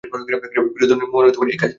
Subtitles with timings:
[0.03, 1.69] বিরুধুনগরের মোহন এই কাজ দিয়েছিল।